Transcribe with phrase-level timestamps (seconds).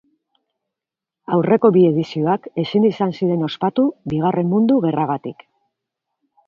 [1.37, 5.51] Aurreko bi edizioak, ezin izan ziren ospatu, Bigarren Mundu Gerragatik.